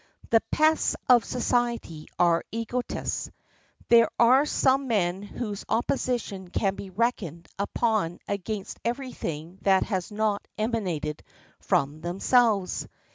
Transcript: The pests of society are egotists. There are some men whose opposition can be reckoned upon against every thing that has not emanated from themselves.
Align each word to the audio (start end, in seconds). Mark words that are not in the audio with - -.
The 0.31 0.41
pests 0.51 0.95
of 1.07 1.23
society 1.23 2.07
are 2.17 2.43
egotists. 2.51 3.29
There 3.89 4.09
are 4.17 4.47
some 4.47 4.87
men 4.87 5.21
whose 5.21 5.63
opposition 5.69 6.47
can 6.49 6.73
be 6.73 6.89
reckoned 6.89 7.47
upon 7.59 8.17
against 8.27 8.79
every 8.83 9.13
thing 9.13 9.59
that 9.61 9.83
has 9.83 10.11
not 10.11 10.41
emanated 10.57 11.21
from 11.59 12.01
themselves. 12.01 12.87